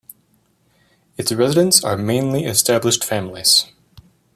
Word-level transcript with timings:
Its 1.15 1.31
residents 1.31 1.83
are 1.83 1.95
mainly 1.95 2.45
established 2.45 3.03
families. 3.05 3.67